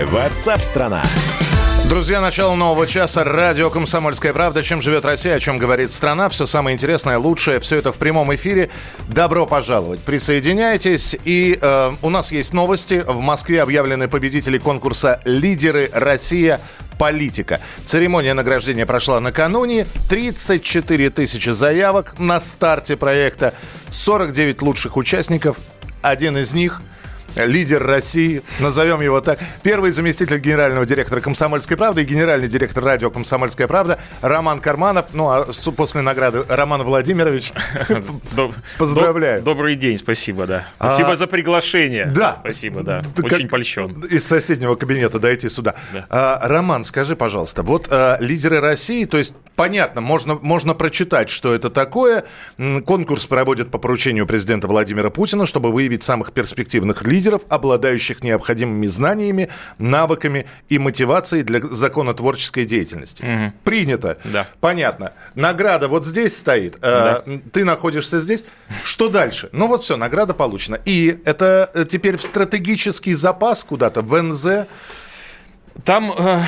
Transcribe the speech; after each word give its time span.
Ватсап-страна! 0.00 1.02
Друзья, 1.88 2.22
начало 2.22 2.54
нового 2.54 2.86
часа. 2.86 3.24
Радио 3.24 3.68
«Комсомольская 3.68 4.32
правда». 4.32 4.62
Чем 4.62 4.80
живет 4.80 5.04
Россия, 5.04 5.34
о 5.34 5.38
чем 5.40 5.58
говорит 5.58 5.92
страна. 5.92 6.30
Все 6.30 6.46
самое 6.46 6.74
интересное, 6.74 7.18
лучшее. 7.18 7.60
Все 7.60 7.76
это 7.76 7.92
в 7.92 7.96
прямом 7.96 8.34
эфире. 8.34 8.70
Добро 9.08 9.46
пожаловать. 9.46 10.00
Присоединяйтесь. 10.00 11.14
И 11.24 11.58
э, 11.60 11.92
у 12.00 12.08
нас 12.08 12.32
есть 12.32 12.54
новости. 12.54 13.04
В 13.06 13.20
Москве 13.20 13.62
объявлены 13.62 14.08
победители 14.08 14.56
конкурса 14.56 15.20
«Лидеры 15.26 15.90
Россия. 15.92 16.60
Политика». 16.98 17.60
Церемония 17.84 18.32
награждения 18.32 18.86
прошла 18.86 19.20
накануне. 19.20 19.86
34 20.08 21.10
тысячи 21.10 21.50
заявок 21.50 22.18
на 22.18 22.40
старте 22.40 22.96
проекта. 22.96 23.52
49 23.90 24.62
лучших 24.62 24.96
участников. 24.96 25.58
Один 26.00 26.38
из 26.38 26.54
них– 26.54 26.80
лидер 27.36 27.84
России, 27.84 28.42
назовем 28.60 29.00
его 29.00 29.20
так, 29.20 29.38
первый 29.62 29.90
заместитель 29.90 30.38
генерального 30.38 30.86
директора 30.86 31.20
«Комсомольской 31.20 31.76
правды» 31.76 32.02
и 32.02 32.04
генеральный 32.04 32.48
директор 32.48 32.84
радио 32.84 33.10
«Комсомольская 33.10 33.68
правда» 33.68 33.98
Роман 34.20 34.58
Карманов. 34.58 35.06
Ну, 35.12 35.28
а 35.28 35.46
после 35.76 36.00
награды 36.00 36.44
Роман 36.48 36.82
Владимирович. 36.82 37.52
Поздравляю. 38.78 39.42
Добрый 39.42 39.76
день, 39.76 39.98
спасибо, 39.98 40.46
да. 40.46 40.66
Спасибо 40.76 41.16
за 41.16 41.26
приглашение. 41.26 42.06
Да. 42.06 42.38
Спасибо, 42.40 42.82
да. 42.82 43.02
Очень 43.22 43.48
польщен. 43.48 44.00
Из 44.10 44.26
соседнего 44.26 44.74
кабинета 44.74 45.18
дойти 45.18 45.48
сюда. 45.48 45.74
А, 46.08 46.40
Роман, 46.42 46.84
скажи, 46.84 47.16
пожалуйста, 47.16 47.62
вот 47.62 47.88
а, 47.90 48.16
лидеры 48.20 48.60
России, 48.60 49.04
то 49.04 49.18
есть 49.18 49.34
понятно, 49.56 50.00
можно, 50.00 50.34
можно 50.34 50.74
прочитать, 50.74 51.28
что 51.28 51.54
это 51.54 51.70
такое. 51.70 52.24
Конкурс 52.58 53.26
проводят 53.26 53.70
по 53.70 53.78
поручению 53.78 54.26
президента 54.26 54.68
Владимира 54.68 55.10
Путина, 55.10 55.46
чтобы 55.46 55.72
выявить 55.72 56.02
самых 56.02 56.32
перспективных 56.32 57.02
лидеров, 57.02 57.42
обладающих 57.48 58.22
необходимыми 58.22 58.86
знаниями, 58.86 59.48
навыками 59.78 60.46
и 60.68 60.78
мотивацией 60.78 61.42
для 61.42 61.60
законотворческой 61.60 62.64
деятельности. 62.64 63.22
Угу. 63.22 63.52
Принято. 63.64 64.18
Да. 64.24 64.46
Понятно. 64.60 65.12
Награда 65.34 65.88
вот 65.88 66.06
здесь 66.06 66.36
стоит. 66.36 66.78
Да. 66.80 67.22
Ты 67.52 67.64
находишься 67.64 68.20
здесь. 68.20 68.44
Что 68.84 69.08
дальше? 69.08 69.48
Ну 69.52 69.66
вот 69.66 69.82
все, 69.82 69.96
награда 69.96 70.34
получена. 70.34 70.78
И 70.84 71.20
это 71.24 71.70
э, 71.74 71.84
теперь 71.84 72.16
в 72.16 72.22
стратегический 72.22 73.14
запас 73.14 73.64
куда-то, 73.64 74.02
в 74.02 74.20
НЗ. 74.20 74.66
Там 75.84 76.12
э, 76.12 76.42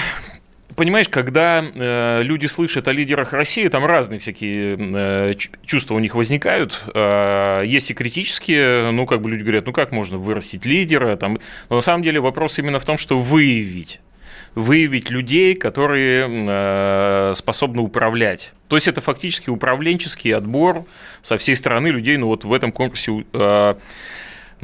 понимаешь, 0.77 1.09
когда 1.09 1.63
э, 1.63 2.23
люди 2.23 2.47
слышат 2.47 2.89
о 2.89 2.93
лидерах 2.93 3.33
России, 3.33 3.69
там 3.69 3.85
разные 3.85 4.21
всякие 4.21 4.77
э, 4.79 5.35
чувства 5.65 5.95
у 5.95 5.99
них 5.99 6.15
возникают. 6.15 6.83
Э, 6.95 7.63
есть 7.65 7.91
и 7.91 7.95
критические, 7.95 8.91
ну, 8.93 9.07
как 9.07 9.21
бы 9.21 9.31
люди 9.31 9.43
говорят, 9.43 9.67
ну, 9.67 9.73
как 9.73 9.93
можно 9.93 10.19
вырастить 10.19 10.65
лидера? 10.65 11.17
Там, 11.17 11.39
но 11.69 11.77
на 11.77 11.83
самом 11.83 12.03
деле 12.03 12.21
вопрос 12.21 12.59
именно 12.59 12.79
в 12.79 12.85
том, 12.85 12.99
что 12.99 13.19
выявить 13.19 14.01
выявить 14.55 15.11
людей, 15.11 15.55
которые 15.55 16.29
э, 16.29 17.33
способны 17.35 17.83
управлять. 17.83 18.53
То 18.69 18.77
есть 18.77 18.89
это 18.89 19.01
фактически 19.01 19.51
управленческий 19.51 20.35
отбор 20.35 20.85
со 21.23 21.39
всей 21.39 21.57
стороны 21.57 21.89
людей. 21.89 22.17
Ну 22.17 22.29
вот 22.29 22.45
в 22.45 22.53
этом 22.53 22.71
конкурсе 22.71 23.25
э, 23.33 23.75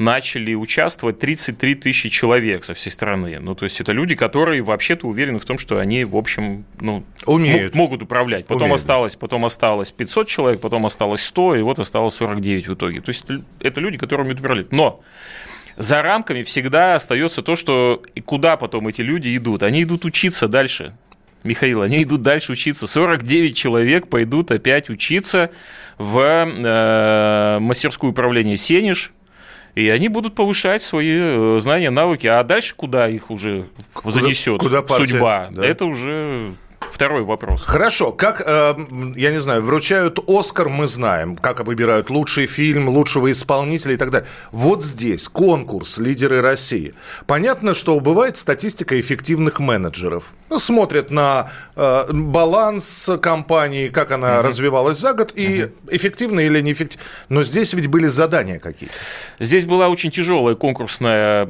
начали 0.01 0.55
участвовать 0.55 1.19
33 1.19 1.75
тысячи 1.75 2.09
человек 2.09 2.65
со 2.65 2.75
всей 2.75 2.91
страны. 2.91 3.39
Ну, 3.39 3.55
то 3.55 3.65
есть 3.65 3.81
это 3.81 3.93
люди, 3.93 4.15
которые 4.15 4.63
вообще-то 4.63 5.07
уверены 5.07 5.39
в 5.39 5.45
том, 5.45 5.59
что 5.59 5.79
они, 5.79 6.05
в 6.05 6.17
общем, 6.17 6.65
ну, 6.81 7.05
Умеют. 7.27 7.75
могут 7.75 8.03
управлять. 8.03 8.47
Потом 8.47 8.63
Умеют. 8.63 8.81
осталось, 8.81 9.17
потом 9.17 9.45
осталось 9.45 9.93
500 9.93 10.27
человек, 10.27 10.61
потом 10.61 10.87
осталось 10.87 11.23
100, 11.23 11.57
и 11.57 11.63
вот 11.63 11.79
осталось 11.79 12.15
49 12.15 12.69
в 12.69 12.75
итоге. 12.75 13.01
То 13.03 13.11
есть 13.11 13.27
это 13.61 13.81
люди, 13.81 13.99
которые 13.99 14.25
умеют 14.25 14.41
управлять. 14.41 14.73
Но 14.73 15.03
за 15.77 16.01
рамками 16.01 16.43
всегда 16.45 16.95
остается 16.95 17.43
то, 17.43 17.55
что 17.55 18.03
куда 18.25 18.57
потом 18.57 18.89
эти 18.89 19.03
люди 19.03 19.37
идут. 19.37 19.63
Они 19.63 19.83
идут 19.83 20.07
учиться 20.07 20.49
дальше. 20.49 20.95
Михаил, 21.43 21.83
они 21.83 22.03
идут 22.03 22.23
дальше 22.23 22.53
учиться. 22.53 22.87
49 22.87 23.57
человек 23.57 24.09
пойдут 24.09 24.51
опять 24.51 24.89
учиться 24.91 25.51
в 25.99 26.19
э, 26.19 27.59
мастерскую 27.61 28.13
управления 28.13 28.57
«Сенеж», 28.57 29.13
и 29.75 29.89
они 29.89 30.09
будут 30.09 30.35
повышать 30.35 30.83
свои 30.83 31.17
э, 31.19 31.59
знания, 31.61 31.91
навыки. 31.91 32.27
А 32.27 32.43
дальше 32.45 32.75
куда 32.75 33.09
их 33.09 33.31
уже 33.31 33.69
занесет 34.05 34.61
куда 34.61 34.83
партия, 34.83 35.07
судьба? 35.07 35.49
да. 35.51 35.65
Это 35.65 35.85
уже 35.85 36.55
второй 37.01 37.25
вопрос. 37.25 37.63
Хорошо, 37.63 38.13
как, 38.13 38.43
э, 38.45 38.75
я 39.17 39.31
не 39.31 39.41
знаю, 39.41 39.63
вручают 39.63 40.19
Оскар, 40.29 40.69
мы 40.69 40.87
знаем, 40.87 41.35
как 41.35 41.65
выбирают 41.65 42.11
лучший 42.11 42.47
фильм, 42.47 42.91
лучшего 42.91 43.33
исполнителя 43.33 43.95
и 43.95 43.97
так 43.97 44.11
далее. 44.11 44.29
Вот 44.53 44.85
здесь 44.85 45.27
конкурс 45.29 45.97
«Лидеры 45.97 46.43
России». 46.43 46.93
Понятно, 47.27 47.75
что 47.75 47.99
бывает 48.01 48.37
статистика 48.37 49.01
эффективных 49.01 49.61
менеджеров. 49.61 50.35
Ну, 50.51 50.59
смотрят 50.59 51.11
на 51.11 51.49
э, 51.75 52.13
баланс 52.13 53.09
компании, 53.23 53.89
как 53.89 54.11
она 54.11 54.35
Мгм. 54.41 54.47
развивалась 54.49 54.99
за 54.99 55.15
год, 55.15 55.33
и 55.35 55.69
эффективно 55.91 56.41
или 56.41 56.61
неэффективно. 56.61 57.07
Но 57.31 57.43
здесь 57.45 57.73
ведь 57.73 57.87
были 57.87 58.09
задания 58.09 58.59
какие-то. 58.59 58.95
Здесь 59.39 59.65
была 59.65 59.89
очень 59.89 60.11
тяжелая 60.11 60.55
конкурсная 60.55 61.49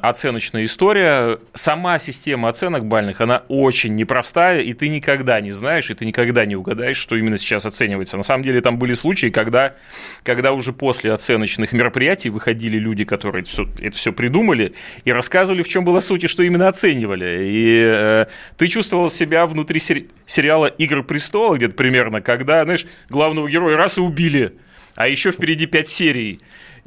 оценочная 0.00 0.64
история. 0.66 1.40
Сама 1.54 1.98
система 1.98 2.50
оценок 2.50 2.84
бальных, 2.84 3.20
она 3.20 3.42
очень 3.48 3.96
непростая, 3.96 4.60
и 4.60 4.74
ты 4.74 4.91
никогда 4.92 5.40
не 5.40 5.50
знаешь, 5.50 5.90
и 5.90 5.94
ты 5.94 6.04
никогда 6.06 6.44
не 6.44 6.54
угадаешь, 6.54 6.96
что 6.96 7.16
именно 7.16 7.36
сейчас 7.36 7.66
оценивается. 7.66 8.16
На 8.16 8.22
самом 8.22 8.44
деле 8.44 8.60
там 8.60 8.78
были 8.78 8.94
случаи, 8.94 9.30
когда, 9.30 9.74
когда 10.22 10.52
уже 10.52 10.72
после 10.72 11.12
оценочных 11.12 11.72
мероприятий 11.72 12.30
выходили 12.30 12.76
люди, 12.78 13.04
которые 13.04 13.42
всё- 13.44 13.68
это 13.80 13.96
все 13.96 14.12
придумали, 14.12 14.74
и 15.04 15.12
рассказывали, 15.12 15.62
в 15.62 15.68
чем 15.68 15.84
была 15.84 16.00
суть, 16.00 16.24
и 16.24 16.28
что 16.28 16.42
именно 16.42 16.68
оценивали. 16.68 17.46
И 17.48 17.82
э, 17.84 18.26
ты 18.56 18.68
чувствовал 18.68 19.10
себя 19.10 19.46
внутри 19.46 19.80
сери- 19.80 20.08
сериала 20.26 20.66
«Игры 20.66 21.02
престола» 21.02 21.56
где-то 21.56 21.74
примерно, 21.74 22.20
когда, 22.20 22.64
знаешь, 22.64 22.86
главного 23.08 23.48
героя 23.48 23.76
раз 23.76 23.98
и 23.98 24.00
убили, 24.00 24.52
а 24.94 25.08
еще 25.08 25.30
впереди 25.32 25.66
пять 25.66 25.88
серий. 25.88 26.38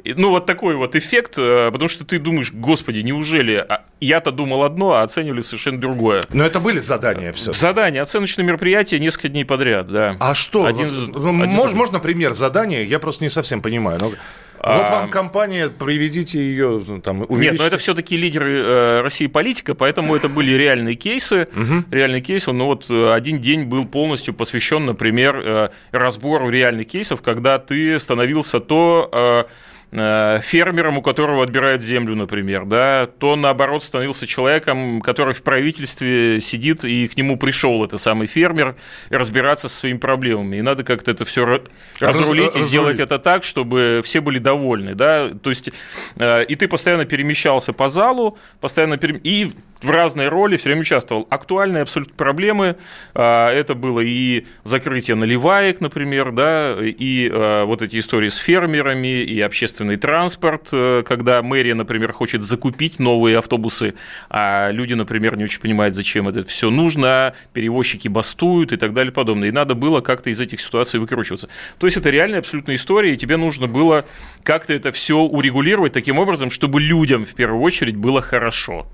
Ну, 0.04 0.30
вот 0.30 0.46
такой 0.46 0.76
вот 0.76 0.96
эффект, 0.96 1.36
э, 1.38 1.72
потому 1.72 1.88
что 1.90 2.04
ты 2.06 2.20
думаешь, 2.20 2.52
господи, 2.52 3.00
неужели 3.00 3.56
а 3.68 3.86
я-то 4.02 4.32
думал 4.32 4.64
одно, 4.64 4.94
а 4.96 5.04
оценивали 5.04 5.42
совершенно 5.42 5.80
другое. 5.80 6.22
Но 6.34 6.44
это 6.44 6.60
были 6.60 6.80
задания 6.80 7.32
все. 7.32 7.54
Задание, 7.54 8.02
оценочное 8.02 8.44
мероприятие 8.46 9.00
несколько 9.00 9.30
дней 9.30 9.46
подряд, 9.46 9.88
да. 9.88 10.18
А 10.20 10.36
что? 10.36 10.66
Один 10.66 10.90
Вот, 10.90 11.18
ну, 11.22 11.30
один 11.44 11.58
мож- 11.58 11.68
из- 11.70 11.74
можно 11.74 12.00
пример 12.00 12.34
задания? 12.34 12.84
Я 12.84 13.00
просто 13.00 13.24
не 13.24 13.30
совсем 13.30 13.62
понимаю. 13.62 13.98
Ну, 14.02 14.10
Вот 14.10 14.18
А, 14.60 14.92
вам 15.02 15.10
компания, 15.12 15.70
приведите 15.70 16.40
ее, 16.40 16.82
ну, 16.88 17.00
там, 17.00 17.20
Нет, 17.20 17.30
увеличьте. 17.30 17.62
но 17.62 17.68
это 17.68 17.78
все-таки 17.78 18.18
лидеры 18.18 18.58
э, 18.60 19.02
России 19.02 19.28
политика, 19.28 19.76
поэтому 19.76 20.16
это 20.16 20.28
были 20.28 20.52
реальные 20.52 20.96
кейсы. 20.96 21.48
Реальные 21.92 22.22
кейсы. 22.22 22.52
Ну 22.52 22.66
вот 22.66 22.88
э, 22.90 23.14
один 23.14 23.40
день 23.40 23.66
был 23.66 23.86
полностью 23.86 24.34
посвящен, 24.34 24.86
например, 24.86 25.42
э, 25.44 25.70
разбору 25.92 26.50
реальных 26.50 26.88
кейсов, 26.88 27.22
когда 27.22 27.60
ты 27.60 28.00
становился 28.00 28.60
то 28.60 29.48
фермером, 29.92 30.98
у 30.98 31.02
которого 31.02 31.44
отбирают 31.44 31.82
землю, 31.82 32.16
например, 32.16 32.66
да, 32.66 33.08
то 33.08 33.36
наоборот 33.36 33.84
становился 33.84 34.28
человеком, 34.28 35.02
который 35.02 35.34
в 35.34 35.44
правительстве 35.44 36.42
сидит 36.42 36.84
и 36.84 37.08
к 37.08 37.18
нему 37.18 37.38
пришел 37.38 37.84
этот 37.84 38.02
самый 38.02 38.28
фермер 38.28 38.76
разбираться 39.10 39.70
со 39.70 39.78
своими 39.78 39.98
проблемами. 39.98 40.58
И 40.58 40.62
надо 40.62 40.84
как-то 40.84 41.12
это 41.12 41.24
все 41.26 41.46
Раз- 41.46 41.62
разрулить 42.00 42.56
и 42.56 42.62
сделать 42.62 43.00
это 43.00 43.20
так, 43.20 43.44
чтобы 43.44 44.02
все 44.04 44.22
были 44.22 44.40
довольны, 44.40 44.96
да, 44.96 45.30
то 45.30 45.50
есть 45.50 45.70
э, 46.18 46.44
и 46.46 46.56
ты 46.56 46.68
постоянно 46.68 47.06
перемещался 47.06 47.74
по 47.74 47.88
залу, 47.88 48.38
постоянно 48.60 48.96
перем- 48.96 49.22
и 49.24 49.52
в 49.82 49.90
разной 49.90 50.28
роли 50.28 50.58
все 50.58 50.70
время 50.70 50.82
участвовал. 50.82 51.28
Актуальные 51.30 51.84
абсолютно 51.84 52.16
проблемы, 52.16 52.78
э, 53.14 53.48
это 53.48 53.76
было 53.76 54.00
и 54.02 54.46
закрытие 54.64 55.16
наливаек, 55.16 55.82
например, 55.82 56.32
да, 56.32 56.78
и 56.82 57.30
э, 57.30 57.64
вот 57.64 57.82
эти 57.82 58.00
истории 58.00 58.30
с 58.30 58.38
фермерами, 58.38 59.24
и 59.24 59.42
общественный 59.76 59.98
транспорт, 59.98 60.70
э, 60.72 61.04
когда 61.06 61.42
мэрия, 61.42 61.76
например, 61.76 62.14
хочет 62.14 62.42
закупить 62.42 62.98
новые 63.00 63.38
автобусы, 63.38 63.94
а 64.30 64.70
люди, 64.72 64.94
например, 64.94 65.36
не 65.36 65.44
очень 65.44 65.60
понимают, 65.60 65.94
зачем 65.94 66.30
это 66.30 66.44
все 66.46 66.70
нужно, 66.70 67.34
перевозчики 67.54 68.08
бастуют 68.08 68.72
и 68.72 68.78
так 68.78 68.94
далее 68.94 69.12
и 69.12 69.14
подобное. 69.14 69.50
И 69.50 69.52
надо 69.52 69.76
было 69.76 70.00
как-то 70.00 70.30
из 70.30 70.40
этих 70.40 70.62
ситуаций 70.62 70.98
выкручиваться. 71.00 71.50
То 71.78 71.88
есть 71.88 71.98
это 71.98 72.10
реальная 72.10 72.40
абсолютная 72.40 72.76
история, 72.78 73.14
и 73.14 73.18
тебе 73.18 73.36
нужно 73.36 73.68
было 73.68 74.06
как-то 74.44 74.72
это 74.74 74.94
все 74.94 75.18
урегулировать 75.20 75.92
таким 75.92 76.20
образом, 76.20 76.52
чтобы 76.52 76.80
людям 76.80 77.26
в 77.26 77.34
первую 77.36 77.62
очередь 77.62 77.98
было 77.98 78.22
хорошо. 78.22 78.88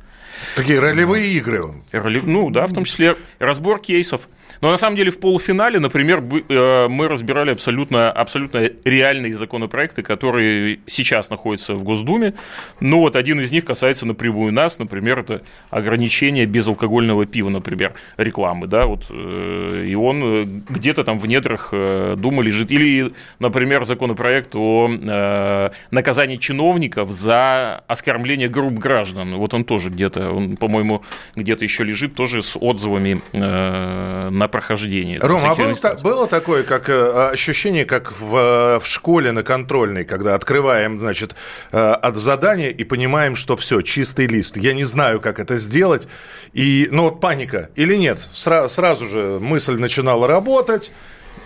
Такие 0.56 0.80
ролевые 0.80 1.34
игры. 1.34 1.62
Роли- 1.92 2.22
Ну 2.24 2.50
да, 2.50 2.66
в 2.66 2.74
том 2.74 2.86
числе 2.86 3.16
разбор 3.38 3.80
кейсов. 3.80 4.27
Но 4.59 4.69
на 4.69 4.77
самом 4.77 4.95
деле 4.98 5.12
в 5.12 5.19
полуфинале, 5.19 5.80
например, 5.80 6.24
э, 6.50 6.88
мы 6.89 7.07
разбирали 7.07 7.51
абсолютно, 7.51 8.12
абсолютно 8.12 8.69
реальные 8.83 9.33
законопроекты, 9.33 10.03
которые 10.03 10.80
сейчас 10.88 11.30
находятся 11.30 11.75
в 11.75 11.83
Госдуме. 11.83 12.33
Ну 12.80 13.00
вот 13.00 13.15
один 13.15 13.39
из 13.39 13.51
них 13.51 13.65
касается 13.65 14.06
напрямую 14.06 14.51
нас, 14.51 14.80
например, 14.80 15.19
это 15.19 15.42
ограничение 15.69 16.45
безалкогольного 16.45 17.25
пива, 17.25 17.50
например, 17.50 17.94
рекламы, 18.18 18.68
да, 18.68 18.86
вот, 18.86 19.06
э, 19.09 19.86
и 19.88 19.95
он 19.95 20.21
э, 20.24 20.45
где-то 20.69 21.03
там 21.03 21.19
в 21.19 21.27
недрах 21.27 21.74
думали 22.18 22.48
лежит. 22.48 22.71
Или, 22.71 23.13
например, 23.39 23.83
законопроект 23.83 24.56
о 24.56 25.69
наказании 25.92 26.36
чиновников 26.38 27.12
за 27.12 27.83
оскорбление 27.88 28.50
групп 28.50 28.74
граждан. 28.74 29.36
Вот 29.36 29.53
он 29.53 29.63
тоже 29.63 29.89
где-то, 29.89 30.31
он, 30.31 30.57
по-моему, 30.57 31.03
где-то 31.36 31.63
еще 31.63 31.83
лежит, 31.83 32.15
тоже 32.15 32.42
с 32.42 32.57
отзывами 32.59 33.21
на 33.33 34.40
прохождение. 34.47 35.17
Рома, 35.19 35.51
а 35.51 35.55
было, 35.55 35.75
та, 35.75 35.95
было 35.95 36.27
такое 36.27 36.63
как 36.63 36.89
э, 36.89 37.29
ощущение, 37.31 37.85
как 37.85 38.11
в, 38.19 38.79
в 38.79 38.85
школе 38.85 39.31
на 39.31 39.43
контрольной, 39.43 40.03
когда 40.05 40.35
открываем, 40.35 40.99
значит, 40.99 41.35
э, 41.71 41.77
от 41.77 42.15
задания 42.15 42.69
и 42.69 42.83
понимаем, 42.83 43.35
что 43.35 43.55
все, 43.57 43.81
чистый 43.81 44.27
лист. 44.27 44.57
Я 44.57 44.73
не 44.73 44.83
знаю, 44.83 45.19
как 45.19 45.39
это 45.39 45.57
сделать. 45.57 46.07
И, 46.53 46.88
ну 46.91 47.03
вот 47.03 47.19
паника 47.19 47.69
или 47.75 47.95
нет? 47.95 48.17
Сра- 48.33 48.67
сразу 48.69 49.07
же 49.07 49.39
мысль 49.41 49.75
начинала 49.75 50.27
работать. 50.27 50.91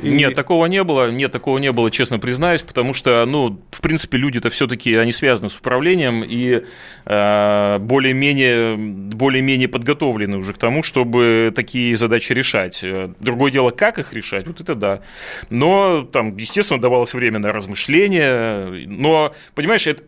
И... 0.01 0.09
Нет, 0.09 0.35
такого 0.35 0.65
не 0.65 0.83
было, 0.83 1.09
нет, 1.09 1.31
такого 1.31 1.57
не 1.57 1.71
было, 1.71 1.89
честно 1.89 2.19
признаюсь, 2.19 2.61
потому 2.61 2.93
что, 2.93 3.25
ну, 3.25 3.61
в 3.71 3.81
принципе, 3.81 4.17
люди-то 4.17 4.49
все-таки, 4.49 4.93
они 4.95 5.11
связаны 5.11 5.49
с 5.49 5.57
управлением 5.57 6.23
и 6.23 6.63
э, 7.05 7.77
более-менее, 7.79 8.75
более-менее 8.77 9.67
подготовлены 9.67 10.37
уже 10.37 10.53
к 10.53 10.57
тому, 10.57 10.83
чтобы 10.83 11.53
такие 11.55 11.95
задачи 11.95 12.33
решать. 12.33 12.83
Другое 13.19 13.51
дело, 13.51 13.71
как 13.71 13.97
их 13.97 14.13
решать, 14.13 14.47
вот 14.47 14.59
это 14.59 14.75
да. 14.75 15.01
Но 15.49 16.03
там, 16.03 16.35
естественно, 16.35 16.81
давалось 16.81 17.13
время 17.13 17.39
на 17.39 17.53
размышления, 17.53 18.85
но, 18.87 19.33
понимаешь, 19.53 19.87
это, 19.87 20.03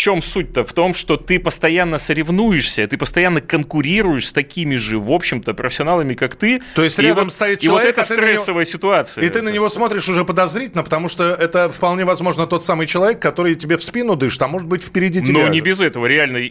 чем 0.00 0.22
суть-то? 0.22 0.64
В 0.64 0.72
том, 0.72 0.94
что 0.94 1.18
ты 1.18 1.38
постоянно 1.38 1.98
соревнуешься, 1.98 2.88
ты 2.88 2.96
постоянно 2.96 3.42
конкурируешь 3.42 4.28
с 4.28 4.32
такими 4.32 4.76
же, 4.76 4.98
в 4.98 5.12
общем-то, 5.12 5.52
профессионалами, 5.52 6.14
как 6.14 6.36
ты. 6.36 6.62
То 6.74 6.82
есть 6.82 6.98
рядом 6.98 7.24
вот, 7.24 7.34
стоит 7.34 7.60
человек, 7.60 7.84
и 7.84 7.98
вот 7.98 7.98
это 7.98 8.02
стрессовая 8.04 8.64
него, 8.64 8.70
ситуация. 8.72 9.24
И 9.24 9.28
ты 9.28 9.42
на 9.42 9.50
него 9.50 9.68
смотришь 9.68 10.08
уже 10.08 10.24
подозрительно, 10.24 10.82
потому 10.82 11.10
что 11.10 11.24
это 11.24 11.68
вполне 11.68 12.06
возможно 12.06 12.46
тот 12.46 12.64
самый 12.64 12.86
человек, 12.86 13.20
который 13.20 13.54
тебе 13.56 13.76
в 13.76 13.84
спину 13.84 14.16
дышит, 14.16 14.40
а 14.40 14.48
может 14.48 14.66
быть 14.66 14.82
впереди 14.82 15.20
тебя. 15.20 15.42
Но 15.42 15.48
не 15.48 15.60
без 15.60 15.80
этого, 15.80 16.06
реально. 16.06 16.50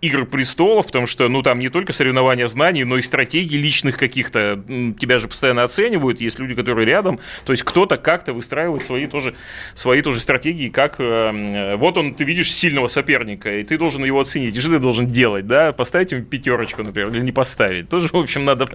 Игры 0.00 0.24
престолов, 0.26 0.86
потому 0.86 1.06
что, 1.06 1.28
ну, 1.28 1.42
там 1.42 1.58
не 1.58 1.68
только 1.68 1.92
соревнования 1.92 2.46
знаний, 2.46 2.84
но 2.84 2.98
и 2.98 3.02
стратегии 3.02 3.56
личных 3.56 3.96
каких-то. 3.96 4.62
Тебя 4.98 5.18
же 5.18 5.28
постоянно 5.28 5.64
оценивают, 5.64 6.20
есть 6.20 6.38
люди, 6.38 6.54
которые 6.54 6.86
рядом. 6.86 7.20
То 7.44 7.52
есть 7.52 7.62
кто-то 7.62 7.96
как-то 7.96 8.32
выстраивает 8.32 8.82
свои 8.82 9.06
тоже, 9.06 9.34
свои 9.74 10.02
тоже 10.02 10.20
стратегии, 10.20 10.68
как... 10.68 10.96
Э, 10.98 11.76
вот 11.76 11.98
он, 11.98 12.14
ты 12.14 12.24
видишь 12.24 12.52
сильного 12.52 12.88
соперника, 12.88 13.58
и 13.58 13.64
ты 13.64 13.78
должен 13.78 14.04
его 14.04 14.20
оценить. 14.20 14.56
И 14.56 14.60
что 14.60 14.70
ты 14.70 14.78
должен 14.78 15.06
делать, 15.06 15.46
да? 15.46 15.72
Поставить 15.72 16.12
ему 16.12 16.24
пятерочку, 16.24 16.82
например, 16.82 17.10
или 17.10 17.20
не 17.20 17.32
поставить. 17.32 17.88
Тоже, 17.88 18.08
в 18.08 18.14
общем, 18.14 18.44
надо 18.44 18.68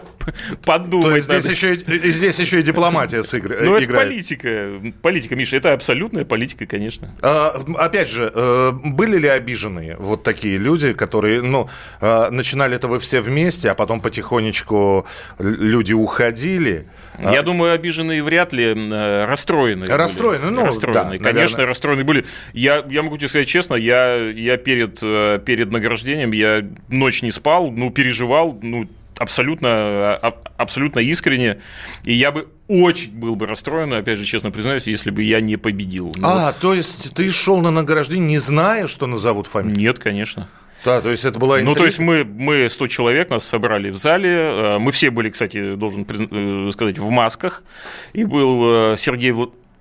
подумать. 0.64 1.26
То 1.26 1.36
есть 1.36 1.46
здесь, 1.46 1.62
еще, 1.62 1.74
и, 1.74 2.10
здесь 2.10 2.38
еще 2.38 2.60
и 2.60 2.62
дипломатия 2.62 3.22
с 3.22 3.32
игр, 3.34 3.56
Ну, 3.60 3.76
это 3.76 3.92
политика. 3.92 4.80
Политика, 5.02 5.36
Миша, 5.36 5.56
это 5.56 5.72
абсолютная 5.72 6.24
политика, 6.24 6.66
конечно. 6.66 7.14
А, 7.22 7.60
опять 7.78 8.08
же, 8.08 8.30
э, 8.34 8.72
были 8.84 9.18
ли 9.18 9.28
обиженные 9.28 9.96
вот 9.98 10.22
такие 10.22 10.55
люди, 10.58 10.92
которые, 10.92 11.42
ну, 11.42 11.68
э, 12.00 12.30
начинали 12.30 12.76
это 12.76 12.88
вы 12.88 12.98
все 13.00 13.20
вместе, 13.20 13.70
а 13.70 13.74
потом 13.74 14.00
потихонечку 14.00 15.06
люди 15.38 15.92
уходили? 15.92 16.86
Я 17.18 17.40
а... 17.40 17.42
думаю, 17.42 17.72
обиженные 17.72 18.22
вряд 18.22 18.52
ли 18.52 18.74
э, 18.74 19.24
расстроены. 19.24 19.86
Расстроены, 19.86 20.50
ну, 20.50 20.64
расстроены. 20.66 21.18
Да, 21.18 21.24
Конечно, 21.24 21.56
наверное. 21.56 21.66
расстроены 21.66 22.04
были. 22.04 22.26
Я, 22.52 22.84
я 22.88 23.02
могу 23.02 23.16
тебе 23.16 23.28
сказать 23.28 23.48
честно, 23.48 23.74
я, 23.74 24.16
я 24.16 24.56
перед, 24.56 24.98
э, 25.02 25.40
перед 25.44 25.70
награждением, 25.70 26.32
я 26.32 26.66
ночь 26.88 27.22
не 27.22 27.30
спал, 27.30 27.70
ну, 27.70 27.90
переживал, 27.90 28.58
ну, 28.62 28.88
абсолютно, 29.18 29.68
а, 29.70 30.34
абсолютно 30.56 31.00
искренне. 31.00 31.60
И 32.04 32.14
я 32.14 32.32
бы 32.32 32.48
очень 32.68 33.12
был 33.12 33.36
бы 33.36 33.46
расстроен, 33.46 33.92
опять 33.92 34.18
же, 34.18 34.24
честно 34.24 34.50
признаюсь, 34.50 34.86
если 34.86 35.10
бы 35.10 35.22
я 35.22 35.40
не 35.40 35.56
победил. 35.56 36.12
Ну, 36.16 36.28
а, 36.28 36.52
то 36.52 36.74
есть 36.74 37.14
ты 37.14 37.30
шел 37.32 37.60
на 37.60 37.70
награждение, 37.70 38.28
не 38.28 38.38
зная, 38.38 38.86
что 38.86 39.06
назовут 39.06 39.46
фамилию? 39.46 39.78
Нет, 39.78 39.98
конечно. 39.98 40.48
Да, 40.84 41.00
то 41.00 41.10
есть 41.10 41.24
это 41.24 41.38
была 41.38 41.56
интрига. 41.56 41.70
Ну, 41.70 41.74
то 41.74 41.84
есть 41.84 41.98
мы, 41.98 42.24
мы 42.24 42.70
100 42.70 42.86
человек, 42.86 43.30
нас 43.30 43.44
собрали 43.44 43.90
в 43.90 43.96
зале. 43.96 44.30
Э, 44.30 44.78
мы 44.78 44.92
все 44.92 45.10
были, 45.10 45.30
кстати, 45.30 45.74
должен 45.74 46.06
э, 46.08 46.70
сказать, 46.72 46.98
в 46.98 47.10
масках. 47.10 47.64
И 48.12 48.24
был 48.24 48.92
э, 48.92 48.96
Сергей 48.96 49.32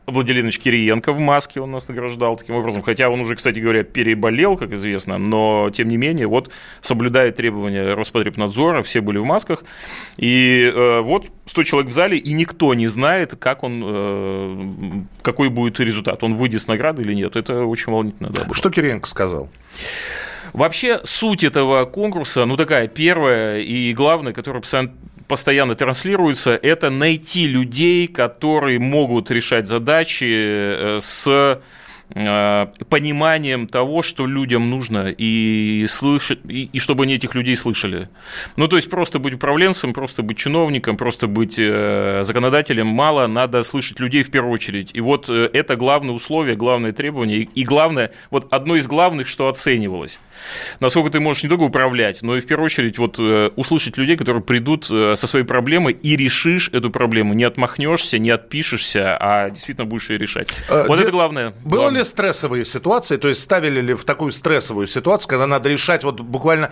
Владимирович 0.07 0.59
Кириенко 0.59 1.13
в 1.13 1.19
маске 1.19 1.61
он 1.61 1.71
нас 1.71 1.87
награждал 1.87 2.37
таким 2.37 2.55
образом, 2.55 2.81
хотя 2.81 3.09
он 3.09 3.19
уже, 3.21 3.35
кстати 3.35 3.59
говоря, 3.59 3.83
переболел, 3.83 4.57
как 4.57 4.71
известно, 4.73 5.17
но 5.17 5.71
тем 5.73 5.87
не 5.87 5.97
менее, 5.97 6.27
вот 6.27 6.51
соблюдая 6.81 7.31
требования 7.31 7.93
Роспотребнадзора, 7.93 8.83
все 8.83 9.01
были 9.01 9.17
в 9.17 9.25
масках, 9.25 9.63
и 10.17 10.71
э, 10.73 11.01
вот 11.01 11.27
100 11.45 11.63
человек 11.63 11.91
в 11.91 11.93
зале, 11.93 12.17
и 12.17 12.33
никто 12.33 12.73
не 12.73 12.87
знает, 12.87 13.35
как 13.39 13.63
он, 13.63 13.83
э, 13.85 14.71
какой 15.21 15.49
будет 15.49 15.79
результат, 15.79 16.23
он 16.23 16.35
выйдет 16.35 16.61
с 16.61 16.67
награды 16.67 17.01
или 17.01 17.13
нет, 17.13 17.35
это 17.35 17.65
очень 17.65 17.91
волнительно. 17.91 18.29
Да, 18.29 18.53
Что 18.53 18.69
Кириенко 18.69 19.07
сказал? 19.07 19.49
Вообще 20.53 21.01
суть 21.03 21.43
этого 21.43 21.83
конкурса, 21.85 22.45
ну 22.45 22.55
такая 22.55 22.87
первая 22.87 23.59
и 23.59 23.93
главная, 23.93 24.31
которая 24.31 24.61
постоянно 25.27 25.75
транслируется, 25.75 26.51
это 26.51 26.89
найти 26.89 27.47
людей, 27.47 28.07
которые 28.07 28.79
могут 28.79 29.31
решать 29.31 29.67
задачи 29.67 30.25
э, 30.25 30.99
с 31.01 31.61
пониманием 32.09 33.67
того, 33.67 34.01
что 34.01 34.27
людям 34.27 34.69
нужно, 34.69 35.13
и, 35.17 35.85
слышать, 35.89 36.39
и, 36.47 36.69
и 36.71 36.79
чтобы 36.79 37.03
они 37.05 37.15
этих 37.15 37.33
людей 37.35 37.55
слышали. 37.55 38.09
Ну, 38.57 38.67
то 38.67 38.75
есть 38.75 38.89
просто 38.89 39.19
быть 39.19 39.33
управленцем, 39.33 39.93
просто 39.93 40.21
быть 40.21 40.37
чиновником, 40.37 40.97
просто 40.97 41.27
быть 41.27 41.55
э, 41.57 42.21
законодателем 42.23 42.87
мало, 42.87 43.27
надо 43.27 43.63
слышать 43.63 43.99
людей 43.99 44.23
в 44.23 44.31
первую 44.31 44.53
очередь. 44.53 44.91
И 44.93 45.01
вот 45.01 45.29
э, 45.29 45.49
это 45.51 45.75
главное 45.75 46.13
условие, 46.13 46.55
главное 46.55 46.93
требование, 46.93 47.39
и, 47.39 47.63
главное, 47.63 48.11
вот 48.29 48.47
одно 48.51 48.75
из 48.75 48.87
главных, 48.87 49.27
что 49.27 49.47
оценивалось. 49.47 50.19
Насколько 50.79 51.09
ты 51.09 51.19
можешь 51.19 51.43
не 51.43 51.49
только 51.49 51.63
управлять, 51.63 52.21
но 52.21 52.37
и 52.37 52.41
в 52.41 52.45
первую 52.45 52.65
очередь 52.65 52.97
вот 52.97 53.17
э, 53.19 53.49
услышать 53.55 53.97
людей, 53.97 54.15
которые 54.15 54.43
придут 54.43 54.87
э, 54.91 55.15
со 55.15 55.27
своей 55.27 55.45
проблемой 55.45 55.93
и 55.93 56.15
решишь 56.15 56.69
эту 56.71 56.91
проблему, 56.91 57.33
не 57.33 57.43
отмахнешься, 57.43 58.19
не 58.19 58.29
отпишешься, 58.29 59.17
а 59.19 59.49
действительно 59.49 59.85
будешь 59.85 60.09
ее 60.09 60.17
решать. 60.17 60.49
А, 60.69 60.85
вот 60.87 60.97
де... 60.97 61.03
это 61.03 61.11
главное. 61.11 61.53
Было 61.63 61.81
главное 61.81 61.94
ли 61.95 62.03
стрессовые 62.03 62.65
ситуации, 62.65 63.17
то 63.17 63.27
есть 63.27 63.41
ставили 63.41 63.81
ли 63.81 63.93
в 63.93 64.03
такую 64.03 64.31
стрессовую 64.31 64.87
ситуацию, 64.87 65.29
когда 65.29 65.47
надо 65.47 65.69
решать 65.69 66.03
вот 66.03 66.21
буквально 66.21 66.71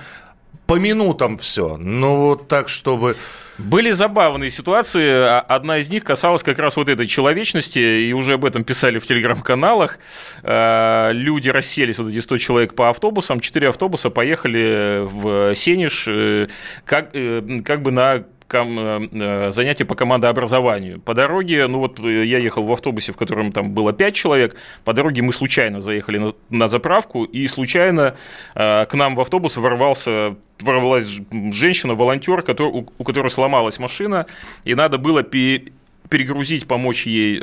по 0.68 0.76
минутам 0.76 1.38
все, 1.38 1.78
ну 1.78 2.28
вот 2.28 2.48
так, 2.48 2.70
чтобы... 2.70 3.16
Были 3.60 3.92
забавные 3.92 4.50
ситуации. 4.50 5.08
А 5.12 5.40
одна 5.40 5.78
из 5.78 5.90
них 5.92 6.04
касалась 6.04 6.42
как 6.42 6.58
раз 6.58 6.76
вот 6.76 6.90
этой 6.90 7.06
человечности, 7.06 7.78
и 7.78 8.12
уже 8.12 8.34
об 8.34 8.46
этом 8.46 8.64
писали 8.64 8.98
в 8.98 9.06
телеграм-каналах. 9.06 10.00
А, 10.42 11.12
люди 11.12 11.50
расселись, 11.50 12.00
вот 12.00 12.08
эти 12.08 12.20
100 12.20 12.38
человек 12.38 12.74
по 12.74 12.90
автобусам, 12.90 13.40
4 13.40 13.70
автобуса 13.70 14.10
поехали 14.10 15.02
в 15.04 15.54
Сенеж, 15.54 16.08
э, 16.08 16.48
как, 16.84 17.10
э, 17.14 17.62
как 17.64 17.84
бы 17.84 17.92
на 17.92 18.24
Э, 18.54 19.08
э, 19.12 19.52
занятия 19.52 19.86
по 19.86 19.96
командообразованию. 19.96 21.00
По 21.00 21.14
дороге, 21.14 21.68
ну 21.68 21.80
вот 21.80 22.00
э, 22.00 22.26
я 22.26 22.38
ехал 22.38 22.64
в 22.64 22.72
автобусе, 22.72 23.12
в 23.12 23.18
котором 23.18 23.52
там 23.52 23.72
было 23.72 23.94
5 23.94 24.14
человек, 24.14 24.56
по 24.84 24.94
дороге 24.94 25.22
мы 25.22 25.34
случайно 25.34 25.82
заехали 25.82 26.18
на, 26.18 26.32
на 26.50 26.68
заправку, 26.68 27.24
и 27.24 27.48
случайно 27.48 28.16
к 28.54 28.90
нам 28.94 29.16
в 29.16 29.22
автобус 29.22 29.58
ворвался 29.58 30.36
ворвалась 30.62 31.08
женщина, 31.52 31.96
волонтер, 31.96 32.42
который, 32.42 32.72
у, 32.72 32.88
у 32.98 33.04
которой 33.04 33.30
сломалась 33.30 33.80
машина, 33.80 34.28
и 34.64 34.76
надо 34.76 34.98
было 34.98 35.24
перегрузить, 35.24 36.68
помочь 36.68 37.06
ей 37.06 37.42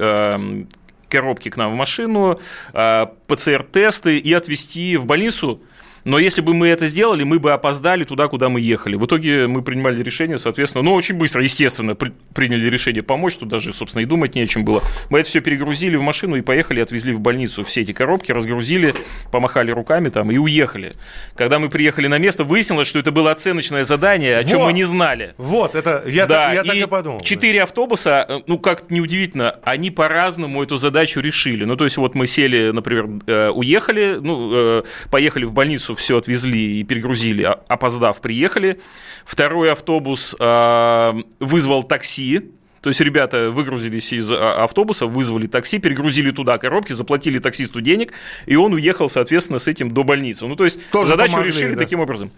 коробки 1.08 1.48
к 1.48 1.56
нам 1.56 1.72
в 1.72 1.74
машину, 1.74 2.38
ПЦР-тесты 2.72 4.18
и 4.18 4.32
отвезти 4.32 4.96
в 4.96 5.06
больницу 5.06 5.60
но 6.04 6.19
если 6.19 6.40
бы 6.40 6.54
мы 6.54 6.69
это 6.69 6.87
сделали, 6.87 7.25
мы 7.25 7.38
бы 7.38 7.52
опоздали 7.52 8.04
туда, 8.04 8.28
куда 8.28 8.49
мы 8.49 8.61
ехали. 8.61 8.97
В 8.97 9.07
итоге 9.07 9.47
мы 9.47 9.62
принимали 9.62 10.02
решение, 10.02 10.38
соответственно, 10.38 10.83
ну, 10.83 10.95
очень 10.95 11.16
быстро, 11.16 11.42
естественно, 11.42 11.95
при, 11.95 12.12
приняли 12.35 12.69
решение 12.69 13.02
помочь, 13.02 13.37
тут 13.37 13.49
даже, 13.49 13.73
собственно, 13.73 14.02
и 14.02 14.07
думать 14.07 14.35
не 14.35 14.42
о 14.42 14.47
чем 14.47 14.64
было. 14.64 14.83
Мы 15.11 15.21
это 15.21 15.28
все 15.28 15.40
перегрузили 15.40 15.97
в 15.97 16.02
машину 16.02 16.37
и 16.37 16.42
поехали, 16.42 16.80
отвезли 16.80 17.12
в 17.12 17.21
больницу 17.21 17.64
все 17.64 17.83
эти 17.83 17.92
коробки, 17.92 18.33
разгрузили, 18.33 18.95
помахали 19.30 19.71
руками 19.71 20.09
там 20.09 20.30
и 20.30 20.38
уехали. 20.38 20.92
Когда 21.37 21.59
мы 21.59 21.69
приехали 21.69 22.07
на 22.07 22.19
место, 22.19 22.45
выяснилось, 22.45 22.88
что 22.88 22.99
это 22.99 23.12
было 23.12 23.30
оценочное 23.30 23.85
задание, 23.85 24.38
о 24.38 24.45
чем 24.45 24.59
вот, 24.59 24.66
мы 24.66 24.73
не 24.73 24.85
знали. 24.85 25.35
Вот, 25.37 25.75
это 25.75 26.02
я, 26.07 26.26
да, 26.26 26.47
так, 26.47 26.54
я 26.54 26.62
и 26.62 26.66
так 26.66 26.76
и 26.76 26.90
подумал. 26.90 27.21
Четыре 27.21 27.62
автобуса, 27.62 28.26
э, 28.28 28.38
ну, 28.47 28.59
как 28.59 28.90
неудивительно, 28.90 29.59
они 29.62 29.90
по-разному 29.90 30.62
эту 30.62 30.76
задачу 30.76 31.21
решили. 31.21 31.64
Ну, 31.64 31.76
то 31.76 31.85
есть 31.85 31.97
вот 31.97 32.14
мы 32.14 32.26
сели, 32.26 32.71
например, 32.71 33.09
э, 33.26 33.50
уехали, 33.50 34.19
ну, 34.21 34.80
э, 34.80 34.83
поехали 35.11 35.45
в 35.45 35.52
больницу 35.52 35.89
автобусов 35.90 35.99
все 35.99 36.18
отвезли 36.18 36.80
и 36.80 36.85
перегрузили, 36.85 37.42
а, 37.42 37.61
опоздав, 37.68 38.20
приехали. 38.20 38.80
Второй 39.25 39.73
автобус 39.73 40.37
э, 40.38 41.14
вызвал 41.40 41.85
такси, 41.85 42.50
то 42.80 42.88
есть 42.88 43.00
ребята 43.00 43.50
выгрузились 43.50 44.12
из 44.12 44.32
а, 44.32 44.64
автобуса, 44.64 45.06
вызвали 45.06 45.46
такси, 45.46 45.78
перегрузили 45.78 46.30
туда 46.30 46.56
коробки, 46.58 46.92
заплатили 46.92 47.38
таксисту 47.38 47.80
денег, 47.80 48.12
и 48.46 48.56
он 48.56 48.72
уехал, 48.72 49.08
соответственно, 49.08 49.58
с 49.58 49.68
этим 49.68 49.90
до 49.90 50.02
больницы. 50.02 50.46
Ну, 50.46 50.56
то 50.56 50.64
есть 50.64 50.78
Тоже 50.90 51.08
задачу 51.08 51.32
помогли, 51.32 51.52
решили 51.52 51.75
да. 51.75 51.82
таким 51.82 52.00
образом. 52.00 52.30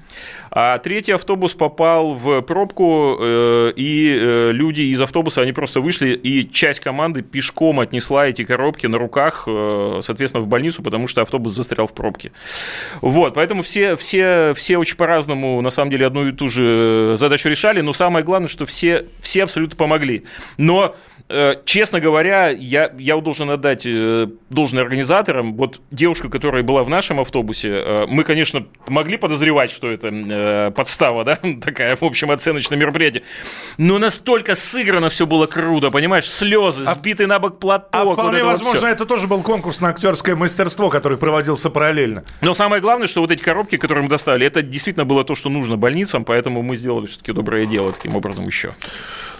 А 0.50 0.78
третий 0.78 1.12
автобус 1.12 1.54
попал 1.54 2.14
в 2.14 2.42
пробку, 2.42 3.18
э, 3.20 3.72
и 3.76 4.18
э, 4.20 4.52
люди 4.52 4.82
из 4.82 5.00
автобуса, 5.00 5.42
они 5.42 5.52
просто 5.52 5.80
вышли, 5.80 6.10
и 6.10 6.50
часть 6.50 6.80
команды 6.80 7.22
пешком 7.22 7.78
отнесла 7.78 8.26
эти 8.26 8.44
коробки 8.44 8.86
на 8.86 8.98
руках, 8.98 9.44
э, 9.46 10.00
соответственно, 10.02 10.42
в 10.42 10.48
больницу, 10.48 10.82
потому 10.82 11.06
что 11.06 11.22
автобус 11.22 11.52
застрял 11.52 11.86
в 11.86 11.92
пробке. 11.92 12.32
Вот, 13.00 13.34
поэтому 13.34 13.62
все, 13.62 13.94
все, 13.94 14.54
все 14.54 14.76
очень 14.76 14.96
по-разному, 14.96 15.60
на 15.60 15.70
самом 15.70 15.92
деле, 15.92 16.06
одну 16.06 16.28
и 16.28 16.32
ту 16.32 16.48
же 16.48 17.14
задачу 17.16 17.48
решали, 17.48 17.80
но 17.80 17.92
самое 17.92 18.24
главное, 18.24 18.48
что 18.48 18.66
все, 18.66 19.06
все 19.20 19.44
абсолютно 19.44 19.76
помогли. 19.76 20.24
Но 20.56 20.96
Э, 21.34 21.54
честно 21.64 21.98
говоря, 21.98 22.48
я, 22.48 22.92
я 22.98 23.16
должен 23.16 23.48
отдать 23.48 23.86
э, 23.86 24.26
должное 24.50 24.82
организаторам. 24.82 25.54
Вот 25.54 25.80
девушка, 25.90 26.28
которая 26.28 26.62
была 26.62 26.82
в 26.82 26.90
нашем 26.90 27.20
автобусе, 27.20 27.70
э, 27.70 28.06
мы, 28.06 28.22
конечно, 28.22 28.66
могли 28.86 29.16
подозревать, 29.16 29.70
что 29.70 29.90
это 29.90 30.72
подстава, 30.76 31.24
да, 31.24 31.38
такая, 31.62 31.96
в 31.96 32.02
общем, 32.02 32.30
оценочное 32.30 32.76
мероприятие. 32.76 33.22
Но 33.78 33.98
настолько 33.98 34.54
сыграно 34.54 35.08
все 35.08 35.26
было 35.26 35.46
круто, 35.46 35.90
понимаешь, 35.90 36.28
слезы, 36.28 36.84
а, 36.86 36.92
сбитый 36.92 37.26
на 37.26 37.38
бок 37.38 37.58
платок. 37.58 37.88
А 37.92 38.02
вполне 38.02 38.22
вот 38.22 38.34
это 38.34 38.44
возможно, 38.44 38.80
вот 38.82 38.90
это 38.90 39.06
тоже 39.06 39.26
был 39.26 39.40
конкурс 39.40 39.80
на 39.80 39.88
актерское 39.88 40.36
мастерство, 40.36 40.90
который 40.90 41.16
проводился 41.16 41.70
параллельно. 41.70 42.24
Но 42.42 42.52
самое 42.52 42.82
главное, 42.82 43.06
что 43.06 43.22
вот 43.22 43.30
эти 43.30 43.42
коробки, 43.42 43.78
которые 43.78 44.04
мы 44.04 44.10
доставили, 44.10 44.46
это 44.46 44.60
действительно 44.60 45.06
было 45.06 45.24
то, 45.24 45.34
что 45.34 45.48
нужно 45.48 45.78
больницам, 45.78 46.26
поэтому 46.26 46.60
мы 46.60 46.76
сделали 46.76 47.06
все-таки 47.06 47.32
доброе 47.32 47.64
дело 47.64 47.92
таким 47.92 48.14
образом 48.16 48.46
еще. 48.46 48.74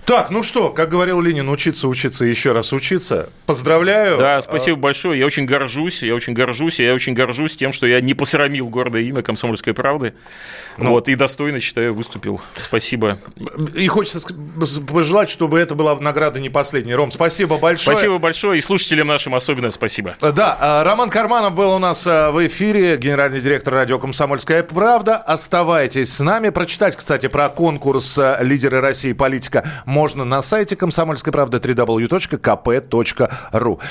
Так, 0.05 0.31
ну 0.31 0.43
что, 0.43 0.71
как 0.71 0.89
говорил 0.89 1.21
Ленин, 1.21 1.49
учиться, 1.49 1.87
учиться, 1.87 2.25
еще 2.25 2.53
раз 2.53 2.73
учиться. 2.73 3.29
Поздравляю. 3.47 4.19
Да, 4.19 4.41
спасибо 4.41 4.77
большое. 4.79 5.19
Я 5.19 5.27
очень 5.27 5.47
горжусь, 5.47 6.03
я 6.03 6.15
очень 6.15 6.35
горжусь, 6.35 6.81
я 6.81 6.93
очень 6.93 7.15
горжусь 7.15 7.57
тем, 7.57 7.73
что 7.73 7.87
я 7.87 8.01
не 8.01 8.15
посрамил 8.15 8.69
гордое 8.69 9.03
имя 9.03 9.23
комсомольской 9.23 9.75
правды. 9.75 10.15
Ну, 10.77 10.91
вот, 10.91 11.09
и 11.09 11.15
достойно, 11.15 11.61
считаю, 11.61 11.95
выступил. 11.95 12.41
Спасибо. 12.69 13.19
И 13.77 13.87
хочется 13.87 14.27
пожелать, 14.89 15.31
чтобы 15.31 15.59
это 15.59 15.75
была 15.75 15.95
награда 15.97 16.41
не 16.41 16.51
последняя. 16.51 16.97
Ром, 16.97 17.13
спасибо 17.13 17.59
большое. 17.59 17.97
Спасибо 17.97 18.19
большое. 18.19 18.59
И 18.59 18.61
слушателям 18.61 19.07
нашим 19.07 19.35
особенно 19.35 19.71
спасибо. 19.71 20.17
Да, 20.21 20.57
а, 20.59 20.85
Роман 20.85 21.11
Карманов 21.11 21.55
был 21.55 21.73
у 21.75 21.79
нас 21.79 22.07
а, 22.07 22.31
в 22.33 22.45
эфире, 22.47 22.97
генеральный 22.97 23.41
директор 23.41 23.75
радио 23.75 23.99
«Комсомольская 23.99 24.63
правда». 24.63 25.17
Оставайтесь 25.17 26.13
с 26.13 26.21
нами. 26.21 26.49
Прочитать, 26.49 26.97
кстати, 26.97 27.29
про 27.29 27.49
конкурс 27.51 28.19
а, 28.19 28.39
«Лидеры 28.43 28.81
России. 28.81 29.13
Политика» 29.13 29.65
можно 29.93 30.25
на 30.25 30.43
сайте 30.43 30.75
«Комсомольской 30.75 31.33
правды» 31.33 31.59
www.kp.ru. 31.59 32.01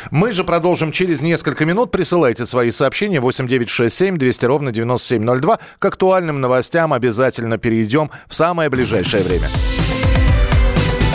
Мы 0.10 0.34
же 0.34 0.44
продолжим 0.44 0.92
через 0.92 1.22
несколько 1.22 1.64
минут. 1.64 1.92
Присылайте 1.92 2.48
свои 2.48 2.72
сообщения 2.72 3.20
8967 3.20 4.18
200 4.18 4.46
ровно 4.46 4.72
9702. 4.72 5.60
К 5.78 5.86
актуальным 5.86 6.42
новостям 6.42 6.92
обязательно 6.92 7.60
перейдем 7.60 8.10
в 8.28 8.34
самое 8.34 8.70
ближайшее 8.70 9.24
время. 9.24 9.48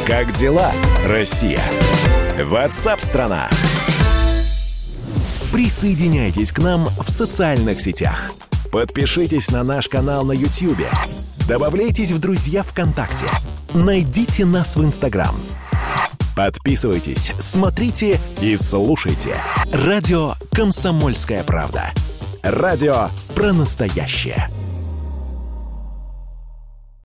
Как 0.06 0.30
дела, 0.32 0.70
Россия? 1.04 1.60
Ватсап-страна! 2.40 3.48
Присоединяйтесь 5.52 6.52
к 6.52 6.60
нам 6.60 6.84
в 7.04 7.10
социальных 7.10 7.80
сетях. 7.80 8.30
Подпишитесь 8.70 9.50
на 9.50 9.64
наш 9.64 9.88
канал 9.88 10.24
на 10.24 10.32
YouTube. 10.32 10.86
Добавляйтесь 11.48 12.12
в 12.12 12.20
друзья 12.20 12.62
ВКонтакте. 12.62 13.26
Найдите 13.74 14.44
нас 14.44 14.76
в 14.76 14.84
Инстаграм. 14.84 15.34
Подписывайтесь, 16.34 17.32
смотрите 17.38 18.20
и 18.40 18.56
слушайте. 18.56 19.40
Радио 19.72 20.32
«Комсомольская 20.52 21.42
правда». 21.42 21.92
Радио 22.42 23.08
про 23.34 23.52
настоящее. 23.52 24.48